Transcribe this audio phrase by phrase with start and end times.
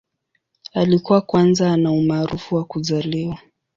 [0.73, 3.37] Alikuwa kwanza ana umaarufu wa kuzaliwa.